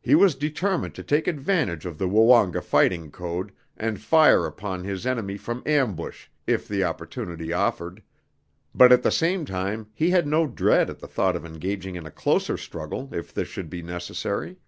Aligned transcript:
He 0.00 0.16
was 0.16 0.34
determined 0.34 0.92
to 0.96 1.04
take 1.04 1.28
advantage 1.28 1.86
of 1.86 1.96
the 1.96 2.08
Woonga 2.08 2.60
fighting 2.60 3.12
code 3.12 3.52
and 3.76 4.00
fire 4.00 4.44
upon 4.44 4.82
his 4.82 5.06
enemy 5.06 5.36
from 5.36 5.62
ambush 5.64 6.26
if 6.48 6.66
the 6.66 6.82
opportunity 6.82 7.52
offered, 7.52 8.02
but 8.74 8.90
at 8.90 9.04
the 9.04 9.12
same 9.12 9.44
time 9.44 9.86
he 9.94 10.10
had 10.10 10.26
no 10.26 10.48
dread 10.48 10.90
at 10.90 10.98
the 10.98 11.06
thought 11.06 11.36
of 11.36 11.46
engaging 11.46 11.94
in 11.94 12.06
a 12.06 12.10
closer 12.10 12.56
struggle 12.56 13.08
if 13.14 13.32
this 13.32 13.46
should 13.46 13.70
be 13.70 13.82
necessary. 13.84 14.58